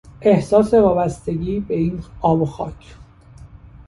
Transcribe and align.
احساس 0.21 0.73
وابستگی 0.73 1.59
به 1.59 1.73
این 1.75 2.03
آب 2.21 2.41
و 2.41 2.45
خاک 2.45 2.95